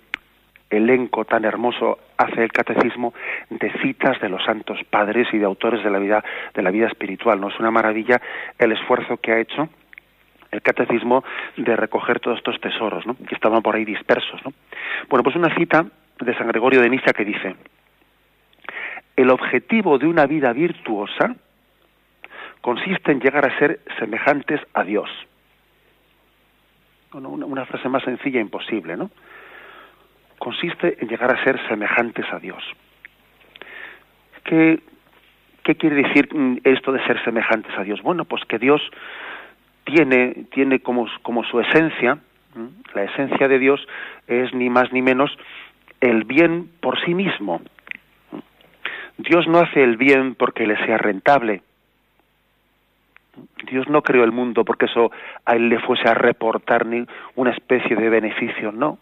[0.74, 3.14] elenco tan hermoso hace el catecismo
[3.50, 6.88] de citas de los santos padres y de autores de la vida de la vida
[6.88, 7.40] espiritual.
[7.40, 8.22] No es una maravilla
[8.58, 9.70] el esfuerzo que ha hecho
[10.54, 11.24] el catecismo
[11.58, 13.16] de recoger todos estos tesoros, ¿no?
[13.16, 14.40] que estaban por ahí dispersos.
[14.46, 14.54] ¿no?
[15.10, 15.86] Bueno, pues una cita
[16.20, 17.56] de San Gregorio de Niza que dice,
[19.16, 21.36] el objetivo de una vida virtuosa
[22.62, 25.10] consiste en llegar a ser semejantes a Dios.
[27.14, 29.10] una, frase más sencilla imposible, ¿no?
[30.44, 32.62] Consiste en llegar a ser semejantes a Dios.
[34.44, 34.82] ¿Qué,
[35.64, 38.02] ¿Qué quiere decir mm, esto de ser semejantes a Dios?
[38.02, 38.82] Bueno, pues que Dios
[39.86, 42.18] tiene, tiene como, como su esencia,
[42.94, 43.88] la esencia de Dios
[44.28, 45.32] es ni más ni menos
[46.02, 47.62] el bien por sí mismo.
[49.18, 51.62] Dios no hace el bien porque le sea rentable.
[53.72, 55.10] Dios no creó el mundo porque eso
[55.46, 59.00] a él le fuese a reportar ni una especie de beneficio, no.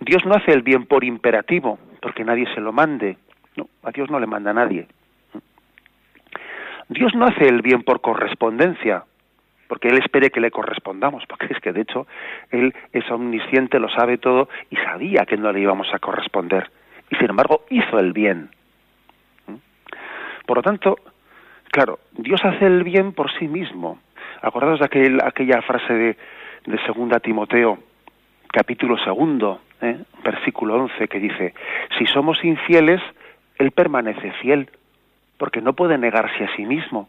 [0.00, 3.16] Dios no hace el bien por imperativo, porque nadie se lo mande.
[3.56, 4.86] No, a Dios no le manda a nadie.
[6.88, 9.04] Dios no hace el bien por correspondencia,
[9.68, 12.06] porque Él espere que le correspondamos, porque es que de hecho
[12.50, 16.70] Él es omnisciente, lo sabe todo y sabía que no le íbamos a corresponder.
[17.10, 18.50] Y sin embargo hizo el bien.
[19.46, 19.54] ¿Mm?
[20.46, 20.96] Por lo tanto,
[21.70, 24.00] claro, Dios hace el bien por sí mismo.
[24.42, 26.16] Acordaos de aquel, aquella frase de,
[26.66, 27.78] de segunda Timoteo,
[28.52, 29.98] capítulo segundo, ¿eh?
[30.24, 31.54] versículo once, que dice,
[31.98, 33.00] si somos infieles,
[33.58, 34.70] Él permanece fiel,
[35.38, 37.08] porque no puede negarse a sí mismo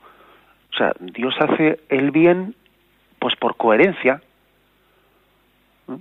[0.74, 2.56] o sea, Dios hace el bien
[3.20, 4.22] pues por coherencia,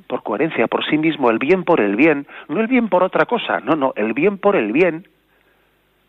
[0.07, 3.25] por coherencia, por sí mismo, el bien por el bien, no el bien por otra
[3.25, 5.09] cosa, no, no, el bien por el bien,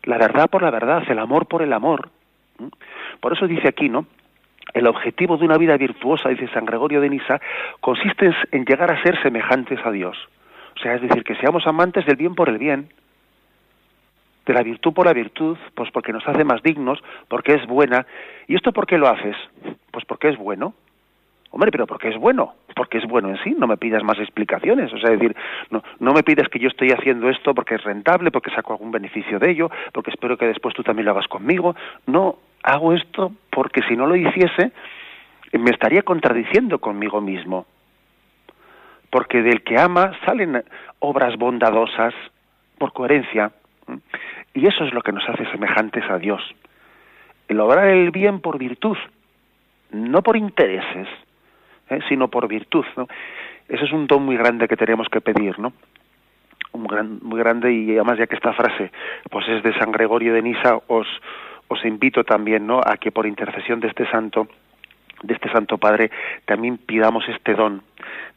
[0.02, 2.10] la verdad por la verdad, el amor por el amor.
[3.20, 4.06] Por eso dice aquí, ¿no?
[4.74, 7.40] El objetivo de una vida virtuosa, dice San Gregorio de Nisa,
[7.80, 10.18] consiste en llegar a ser semejantes a Dios.
[10.78, 12.88] O sea, es decir, que seamos amantes del bien por el bien,
[14.46, 18.06] de la virtud por la virtud, pues porque nos hace más dignos, porque es buena.
[18.46, 19.36] ¿Y esto por qué lo haces?
[19.90, 20.74] Pues porque es bueno.
[21.50, 24.92] Hombre, pero porque es bueno, porque es bueno en sí, no me pidas más explicaciones,
[24.92, 25.34] o sea, es decir,
[25.70, 28.90] no, no me pides que yo estoy haciendo esto porque es rentable, porque saco algún
[28.90, 31.74] beneficio de ello, porque espero que después tú también lo hagas conmigo,
[32.06, 34.72] no, hago esto porque si no lo hiciese,
[35.52, 37.64] me estaría contradiciendo conmigo mismo,
[39.10, 40.62] porque del que ama salen
[40.98, 42.14] obras bondadosas,
[42.78, 43.52] por coherencia,
[44.54, 46.42] y eso es lo que nos hace semejantes a Dios.
[47.48, 48.96] El obrar el bien por virtud,
[49.90, 51.08] no por intereses,
[51.88, 52.00] ¿eh?
[52.08, 52.84] sino por virtud.
[53.68, 55.72] Ese es un don muy grande que tenemos que pedir, ¿no?
[56.72, 58.90] Un gran, muy grande y además ya que esta frase
[59.30, 61.06] pues es de San Gregorio de Nisa, os,
[61.68, 62.80] os invito también, ¿no?
[62.84, 64.48] A que por intercesión de este santo,
[65.22, 66.10] de este santo Padre,
[66.44, 67.82] también pidamos este don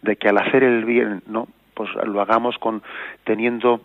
[0.01, 1.47] de que al hacer el bien, ¿no?
[1.73, 2.81] Pues lo hagamos con
[3.23, 3.81] teniendo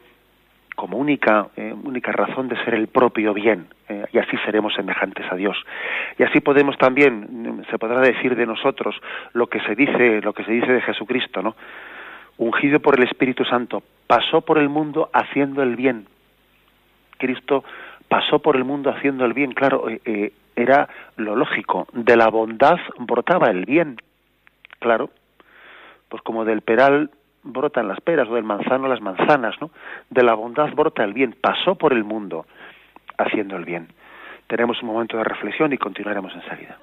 [0.77, 5.25] como única, eh, única razón de ser el propio bien, eh, y así seremos semejantes
[5.33, 5.57] a Dios.
[6.19, 8.95] Y así podemos también, se podrá decir de nosotros
[9.33, 11.57] lo que se dice, lo que se dice de Jesucristo, ¿no?
[12.37, 16.07] Ungido por el Espíritu Santo, pasó por el mundo haciendo el bien.
[17.17, 17.65] Cristo
[18.09, 22.79] pasó por el mundo haciendo el bien, claro, eh, era lo lógico, de la bondad
[22.99, 24.01] brotaba el bien,
[24.81, 25.11] claro,
[26.09, 27.11] pues como del peral
[27.43, 29.71] brotan las peras o del manzano las manzanas, ¿no?
[30.11, 32.47] De la bondad brota el bien, pasó por el mundo
[33.19, 33.89] haciendo el bien.
[34.47, 36.79] Tenemos un momento de reflexión y continuaremos enseguida.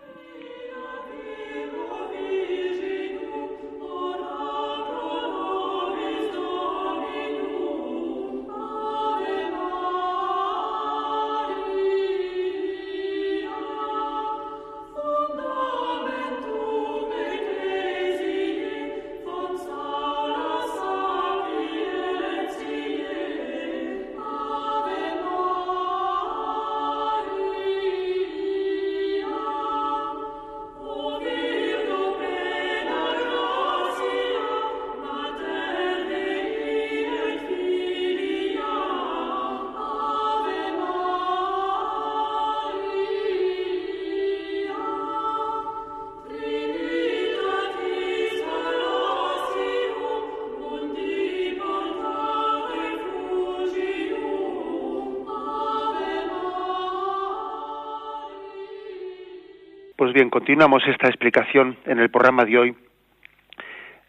[60.13, 62.76] Bien, continuamos esta explicación en el programa de hoy,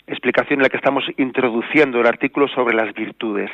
[0.06, 3.50] explicación en la que estamos introduciendo el artículo sobre las virtudes.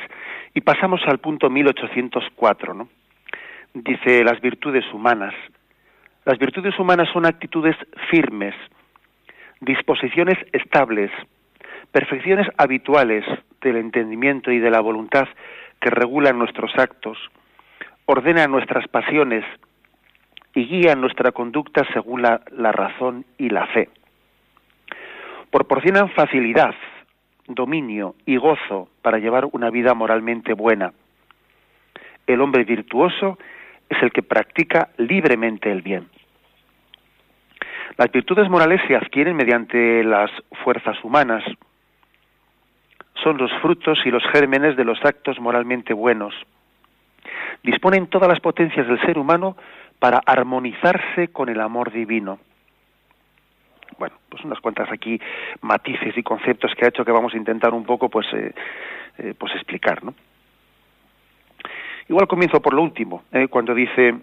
[0.53, 2.89] Y pasamos al punto 1804, ¿no?
[3.73, 5.33] Dice las virtudes humanas.
[6.25, 7.77] Las virtudes humanas son actitudes
[8.11, 8.57] firmes,
[9.61, 11.13] disposiciones estables,
[11.93, 13.25] perfecciones habituales
[13.61, 15.29] del entendimiento y de la voluntad
[15.81, 17.17] que regulan nuestros actos,
[18.07, 19.45] ordenan nuestras pasiones
[20.55, 23.89] y guían nuestra conducta según la, la razón y la fe.
[25.51, 26.75] Proporcionan facilidad,
[27.47, 30.93] dominio y gozo para llevar una vida moralmente buena.
[32.27, 33.39] El hombre virtuoso
[33.89, 36.09] es el que practica libremente el bien.
[37.97, 40.31] Las virtudes morales se adquieren mediante las
[40.65, 41.43] fuerzas humanas.
[43.23, 46.35] Son los frutos y los gérmenes de los actos moralmente buenos.
[47.63, 49.57] Disponen todas las potencias del ser humano
[50.01, 52.41] para armonizarse con el amor divino.
[53.99, 55.21] Bueno, pues unas cuantas aquí
[55.61, 58.53] matices y conceptos que ha hecho que vamos a intentar un poco pues, eh,
[59.19, 60.15] eh, pues explicar, ¿no?
[62.09, 63.47] Igual comienzo por lo último, ¿eh?
[63.47, 64.15] cuando dice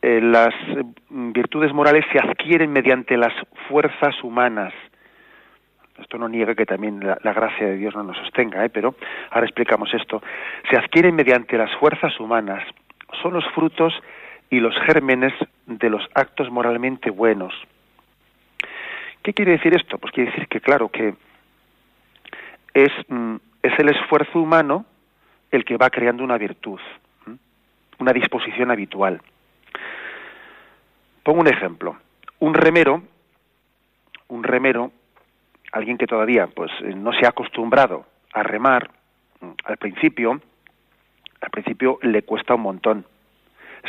[0.00, 0.54] las
[1.10, 3.32] virtudes morales se adquieren mediante las
[3.68, 4.72] fuerzas humanas.
[5.98, 8.94] Esto no niega que también la, gracia de Dios no nos sostenga, pero
[9.30, 10.22] ahora explicamos esto.
[10.70, 12.62] Se adquieren mediante las fuerzas humanas.
[13.22, 13.92] Son los frutos
[14.50, 15.32] y los gérmenes
[15.66, 17.54] de los actos moralmente buenos.
[19.22, 19.98] ¿Qué quiere decir esto?
[19.98, 21.14] Pues quiere decir que, claro, que
[22.74, 24.86] es, mm, es el esfuerzo humano
[25.50, 26.80] el que va creando una virtud,
[27.98, 29.20] una disposición habitual.
[31.22, 31.96] Pongo un ejemplo.
[32.38, 33.02] Un remero,
[34.28, 34.92] un remero,
[35.72, 38.90] alguien que todavía pues eh, no se ha acostumbrado a remar,
[39.64, 40.40] al principio,
[41.40, 43.04] al principio le cuesta un montón.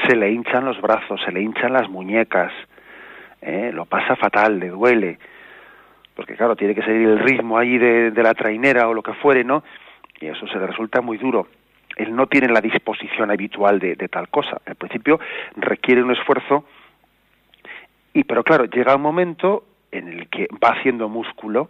[0.07, 2.51] Se le hinchan los brazos, se le hinchan las muñecas,
[3.41, 3.71] ¿eh?
[3.73, 5.17] lo pasa fatal, le duele,
[6.15, 9.13] porque claro, tiene que seguir el ritmo ahí de, de la trainera o lo que
[9.13, 9.63] fuere, ¿no?
[10.21, 11.47] y eso se le resulta muy duro.
[11.95, 14.61] Él no tiene la disposición habitual de, tal cosa.
[14.65, 15.19] Al principio
[15.55, 16.65] requiere un esfuerzo,
[18.13, 21.69] y pero claro, llega un momento en el que va haciendo músculo,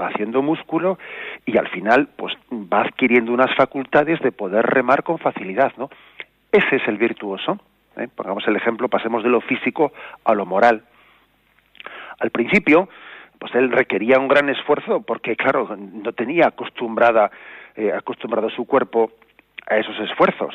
[0.00, 0.98] va haciendo músculo
[1.46, 5.90] y al final pues va adquiriendo unas facultades de poder remar con facilidad, ¿no?
[6.52, 7.58] Ese es el virtuoso.
[7.96, 8.08] ¿eh?
[8.14, 9.92] Pongamos el ejemplo, pasemos de lo físico
[10.24, 10.82] a lo moral.
[12.20, 12.88] Al principio,
[13.38, 17.30] pues él requería un gran esfuerzo porque, claro, no tenía acostumbrada
[17.76, 19.10] eh, acostumbrado su cuerpo
[19.66, 20.54] a esos esfuerzos.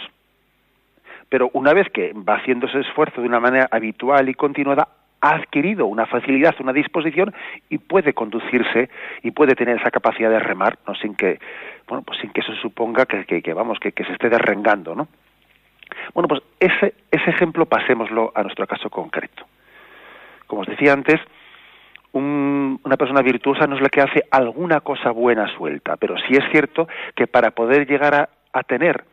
[1.27, 4.87] Pero una vez que va haciendo ese esfuerzo de una manera habitual y continuada,
[5.21, 7.33] ha adquirido una facilidad, una disposición
[7.69, 8.89] y puede conducirse
[9.21, 11.39] y puede tener esa capacidad de remar, no sin que,
[11.87, 15.07] bueno, pues sin que eso suponga que, que, vamos, que, que, se esté derrengando, ¿no?
[16.13, 19.45] Bueno, pues ese, ese ejemplo pasémoslo a nuestro caso concreto.
[20.47, 21.19] Como os decía antes,
[22.11, 26.43] una persona virtuosa no es la que hace alguna cosa buena suelta, pero sí es
[26.51, 29.03] cierto que para poder llegar a, a tener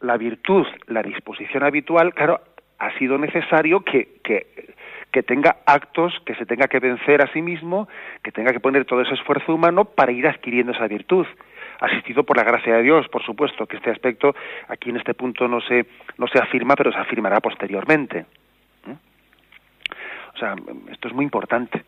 [0.00, 2.40] la virtud, la disposición habitual, claro,
[2.78, 4.74] ha sido necesario que, que,
[5.14, 7.88] que, tenga actos, que se tenga que vencer a sí mismo,
[8.24, 11.24] que tenga que poner todo ese esfuerzo humano para ir adquiriendo esa virtud.
[11.78, 14.34] Asistido por la gracia de Dios, por supuesto, que este aspecto
[14.66, 15.86] aquí en este punto no se,
[16.18, 18.26] no se afirma, pero se afirmará posteriormente.
[20.34, 20.56] O sea,
[20.90, 21.84] esto es muy importante.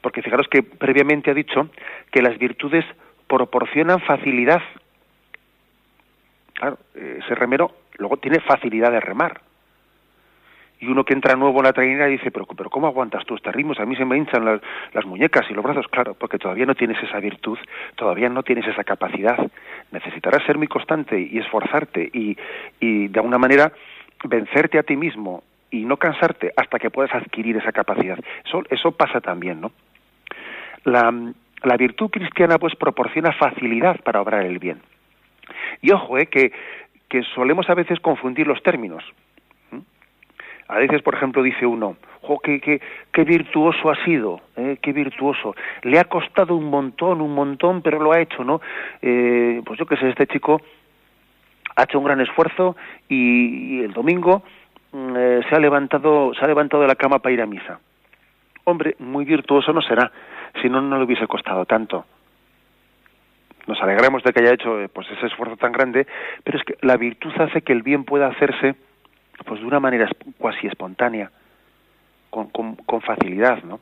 [0.00, 1.68] Porque fijaros que previamente ha dicho
[2.10, 2.86] que las virtudes
[3.28, 4.62] proporcionan facilidad.
[6.54, 9.49] Claro, ese remero luego tiene facilidad de remar.
[10.80, 13.52] Y uno que entra nuevo en la trainera dice, pero, pero ¿cómo aguantas tú este
[13.52, 13.74] ritmo?
[13.78, 14.60] A mí se me hinchan las,
[14.94, 15.86] las, muñecas y los brazos.
[15.88, 17.58] Claro, porque todavía no tienes esa virtud,
[17.96, 19.38] todavía no tienes esa capacidad.
[19.92, 22.36] Necesitarás ser muy constante y esforzarte y,
[22.80, 23.72] y de alguna manera
[24.24, 28.18] vencerte a ti mismo y no cansarte hasta que puedas adquirir esa capacidad.
[28.44, 29.72] Eso, eso pasa también, ¿no?
[30.84, 31.12] La,
[31.62, 34.80] la virtud cristiana pues proporciona facilidad para obrar el bien.
[35.82, 36.52] Y ojo, eh, que,
[37.08, 39.04] que solemos a veces confundir los términos.
[40.70, 42.80] A veces, por ejemplo, dice uno, jo, qué, qué,
[43.12, 45.54] qué virtuoso ha sido, eh, qué virtuoso.
[45.82, 48.60] Le ha costado un montón, un montón, pero lo ha hecho, ¿no?
[49.02, 50.60] Eh, pues yo qué sé, este chico
[51.76, 52.76] ha hecho un gran esfuerzo
[53.08, 54.42] y el domingo
[54.92, 57.78] Mm, eh, se ha levantado se ha levantado de la cama para ir a misa.
[58.64, 60.10] Hombre, muy virtuoso no será,
[60.60, 62.04] si no no le hubiese costado tanto.
[63.66, 66.06] Nos alegramos de que haya hecho eh, pues ese esfuerzo tan grande,
[66.42, 68.74] pero es que la virtud hace que el bien pueda hacerse
[69.44, 71.30] pues de una manera cuasi espontánea,
[72.30, 73.80] con, con, facilidad, ¿no?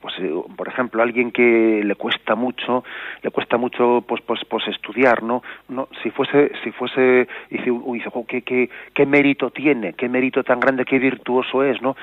[0.00, 2.84] pues eh, por ejemplo alguien que le cuesta mucho
[3.20, 8.08] le cuesta mucho pues pues pues estudiar no no si fuese si fuese dice dice
[8.28, 11.96] qué, qué, qué mérito tiene qué mérito tan grande qué virtuoso es no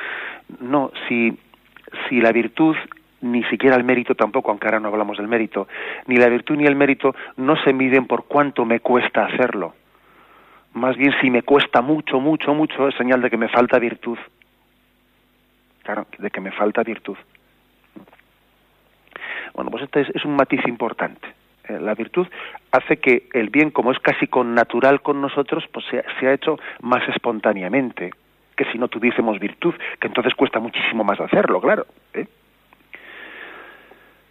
[0.60, 1.40] no si
[2.10, 2.76] si la virtud
[3.22, 5.68] ni siquiera el mérito tampoco, aunque ahora no hablamos del mérito,
[6.08, 9.74] ni la virtud ni el mérito no se miden por cuánto me cuesta hacerlo.
[10.76, 14.18] Más bien si me cuesta mucho, mucho, mucho, es señal de que me falta virtud.
[15.84, 17.18] claro, de que me falta virtud.
[19.54, 21.26] Bueno, pues este es, un matiz importante.
[21.70, 22.28] Eh, la virtud
[22.72, 26.60] hace que el bien, como es casi con natural con nosotros, pues se, ha hecho
[26.82, 28.12] más espontáneamente
[28.58, 31.86] que si no tuviésemos virtud, que entonces cuesta muchísimo más hacerlo, claro.
[32.14, 32.28] ¿eh?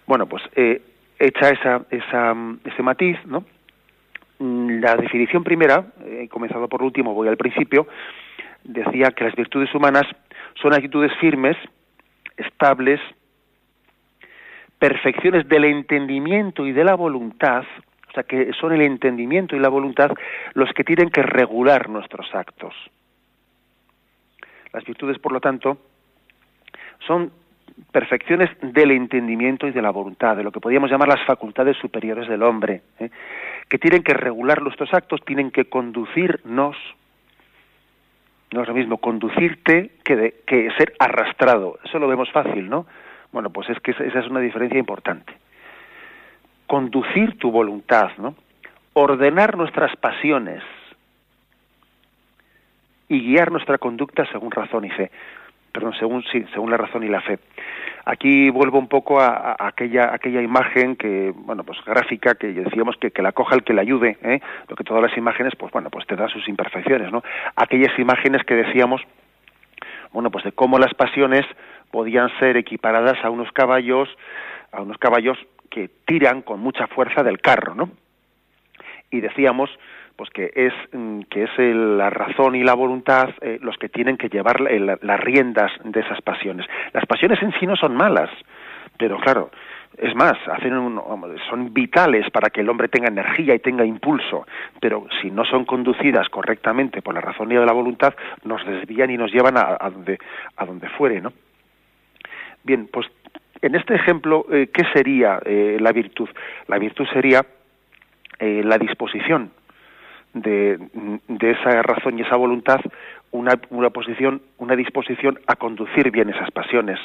[0.07, 0.83] Bueno, pues eh,
[1.19, 2.35] hecha esa, esa,
[2.65, 3.45] ese matiz, ¿no?
[4.39, 7.87] Mm, la definición primera, he comenzado por último, voy al principio,
[8.65, 10.05] decía que las virtudes humanas
[10.61, 11.57] son actitudes firmes,
[12.37, 13.01] estables,
[14.79, 17.65] perfecciones del entendimiento y de la voluntad,
[18.09, 20.11] o sea que son el entendimiento y la voluntad
[20.55, 22.75] los que tienen que regular nuestros actos.
[24.73, 25.79] Las virtudes, por lo tanto,
[27.07, 27.31] son
[27.91, 32.29] perfecciones del entendimiento y de la voluntad, de lo que podríamos llamar las facultades superiores
[32.29, 33.11] del hombre, ¿eh?
[33.69, 36.77] que tienen que regular nuestros actos, tienen que conducirnos,
[38.53, 42.87] no es lo mismo conducirte que, que ser arrastrado, eso lo vemos fácil, ¿no?
[43.33, 45.33] Bueno, pues es que esa es una diferencia importante.
[46.69, 48.37] Conducir tu voluntad, ¿no?
[48.93, 50.63] Ordenar nuestras pasiones,
[53.09, 55.11] y guiar nuestra conducta según razón y fe.
[55.75, 57.41] Perdón, según, sí, según la razón y la fe.
[58.05, 63.11] Aquí vuelvo un poco a, aquella, aquella imagen que, bueno, pues gráfica, que decíamos que,
[63.11, 64.41] que la coja el que la ayude, ¿eh?
[64.69, 67.25] lo todas las imágenes, pues bueno, pues te dan sus imperfecciones, ¿no?
[67.57, 69.03] Aquellas imágenes que decíamos,
[70.13, 71.45] bueno, pues de cómo las pasiones
[71.91, 74.09] podían ser equiparadas a unos caballos,
[74.71, 75.37] a unos caballos
[75.71, 77.91] que tiran con mucha fuerza del carro, ¿no?
[79.11, 79.71] Y decíamos
[80.17, 84.17] pues que es mm, que es la razón y la voluntad eh, los que tienen
[84.17, 86.67] que llevar las riendas de esas pasiones.
[86.93, 88.31] Las pasiones en sí no son malas,
[88.97, 89.51] pero claro,
[89.97, 90.73] es más, hacen
[91.49, 94.47] son vitales para que el hombre tenga energía y tenga impulso,
[94.81, 99.17] pero si no son conducidas correctamente por la razón y la voluntad, nos desvían y
[99.17, 100.19] nos llevan a, donde
[100.57, 101.33] a donde fuere, ¿no?
[102.65, 103.07] Bien, pues
[103.63, 106.29] en este ejemplo, eh, ¿qué sería eh, la virtud?
[106.69, 107.45] La virtud sería
[108.41, 109.53] la disposición
[110.35, 110.79] de,
[111.41, 112.81] esa razón y esa voluntad
[113.31, 116.99] una, una posición, una disposición a conducir bien esas pasiones.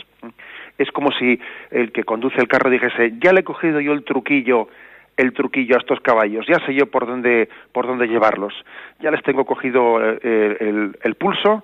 [0.78, 1.40] Es como si
[1.72, 4.68] el que conduce el carro dijese, ya le he cogido yo el truquillo,
[5.18, 8.54] el truquillo a estos caballos, ya sé yo por dónde, por dónde llevarlos,
[9.00, 11.64] ya les tengo cogido eh, el, pulso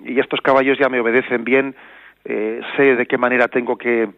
[0.00, 1.74] y estos caballos ya me obedecen bien,
[2.24, 4.08] eh, sé de qué manera tengo que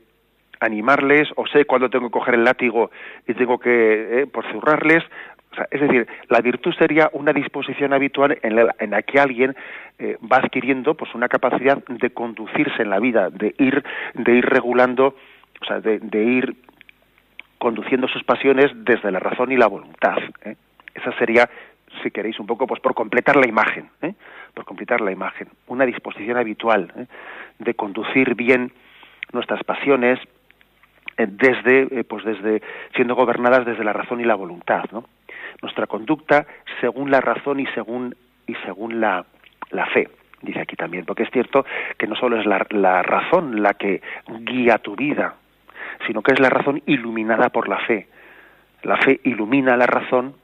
[0.61, 2.91] animarles o sé cuándo tengo que coger el látigo
[3.27, 5.05] y tengo que eh, por zurrarles
[5.71, 8.55] es decir, la virtud sería una disposición habitual en
[8.91, 9.57] la, que alguien
[9.99, 13.83] eh, va adquiriendo pues una capacidad de conducirse en la vida, de ir,
[14.15, 15.17] de ir regulando,
[15.61, 16.55] o sea, de, ir
[17.59, 20.19] conduciendo sus pasiones desde la razón y la voluntad.
[20.45, 20.55] ¿eh?
[20.95, 21.51] Esa sería,
[22.03, 24.15] si queréis, un poco pues por completar la imagen, ¿eh?
[24.55, 27.09] por completar la imagen, una disposición habitual
[27.59, 28.73] de conducir bien
[29.33, 30.19] nuestras pasiones
[31.17, 32.63] desde, pues desde
[32.95, 35.05] siendo gobernadas desde la razón y la voluntad, ¿no?
[35.63, 36.47] Nuestra conducta
[36.81, 38.15] según la razón y según,
[38.47, 39.25] y según la,
[39.71, 40.09] la fe
[40.43, 41.65] dice aquí también, porque es cierto
[41.99, 45.35] que no solo es la, la, razón la que guía tu vida,
[46.07, 48.09] sino que es la razón iluminada por la fe.
[48.83, 50.35] La fe ilumina la razón,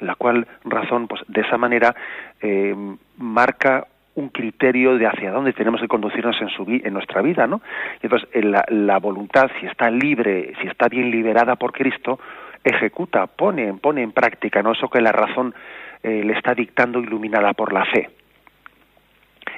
[0.00, 1.94] la cual razón, pues de esa manera,
[2.40, 2.74] eh,
[3.18, 3.86] marca
[4.16, 7.62] un criterio de hacia dónde tenemos que conducirnos en, su en nuestra vida, ¿no?
[8.02, 12.18] Y entonces, la, la voluntad, si está libre, si está bien liberada por Cristo,
[12.64, 14.72] ejecuta, pone, pone en práctica, ¿no?
[14.72, 15.54] Eso que la razón
[16.02, 18.10] eh, le está dictando iluminada por la fe.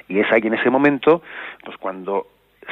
[0.07, 1.21] Y es ahí en ese momento,
[1.63, 2.27] pues cuando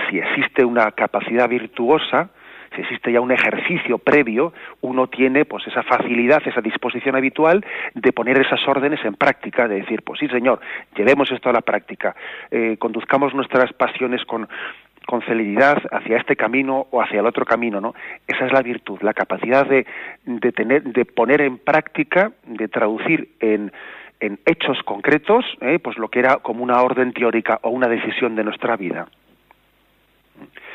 [0.09, 2.29] si existe una capacidad virtuosa,
[2.75, 8.13] si existe ya un ejercicio previo, uno tiene pues esa facilidad, esa disposición habitual de
[8.13, 10.61] poner esas órdenes en práctica, de decir, pues sí señor,
[10.95, 12.15] llevemos esto a la práctica,
[12.49, 14.47] eh, conduzcamos nuestras pasiones con,
[15.11, 17.93] con celeridad hacia este camino o hacia el otro camino, ¿no?
[18.25, 19.85] Esa es la virtud, la capacidad de,
[20.23, 23.73] de tener, de poner en práctica, de traducir en,
[24.21, 25.79] en hechos concretos, ¿eh?
[25.79, 29.09] pues lo que era como una orden teórica o una decisión de nuestra vida.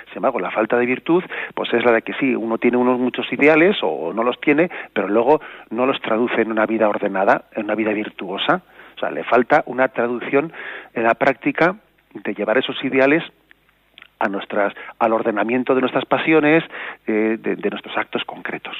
[0.09, 1.25] Sin embargo, la falta de virtud,
[1.55, 4.71] pues es la de que sí, uno tiene unos muchos ideales o no los tiene,
[4.93, 8.61] pero luego no los traduce en una vida ordenada, en una vida virtuosa.
[8.97, 10.53] O sea, le falta una traducción
[10.93, 11.77] en la práctica
[12.13, 13.23] de llevar esos ideales
[14.19, 16.65] a nuestras, al ordenamiento de nuestras pasiones,
[17.07, 18.77] eh, de, nuestros actos concretos.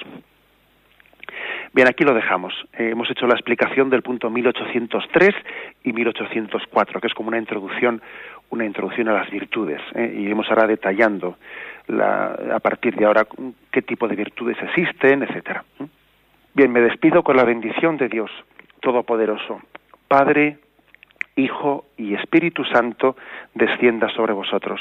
[1.73, 2.55] Bien, aquí lo dejamos.
[2.73, 5.35] Eh, hemos hecho la explicación del punto 1803
[5.85, 8.01] y 1804, que es como una introducción,
[8.51, 9.81] una introducción a las virtudes.
[9.95, 11.37] Eh, y iremos ahora detallando
[11.89, 13.27] a partir de ahora
[13.71, 15.65] qué tipo de virtudes existen, etcétera.
[16.53, 18.31] Bien, me despido con la bendición de Dios
[18.81, 19.61] Todopoderoso,
[20.09, 20.59] Padre,
[21.37, 23.17] Hijo y Espíritu Santo,
[23.55, 24.81] descienda sobre vosotros.